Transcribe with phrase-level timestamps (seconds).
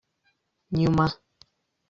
[0.79, 1.05] nyuma